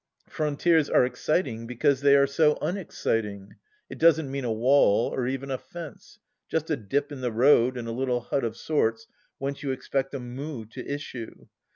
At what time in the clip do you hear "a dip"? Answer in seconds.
6.71-7.11